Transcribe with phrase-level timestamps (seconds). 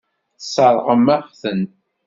[0.39, 1.61] Tesseṛɣem-aɣ-ten.